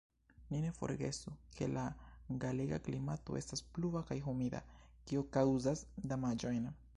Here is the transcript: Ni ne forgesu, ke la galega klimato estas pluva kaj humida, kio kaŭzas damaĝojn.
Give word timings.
Ni 0.51 0.59
ne 0.61 0.69
forgesu, 0.77 1.33
ke 1.59 1.67
la 1.73 1.83
galega 2.45 2.79
klimato 2.87 3.37
estas 3.41 3.63
pluva 3.77 4.03
kaj 4.09 4.19
humida, 4.31 4.63
kio 5.11 5.25
kaŭzas 5.37 5.85
damaĝojn. 6.15 6.69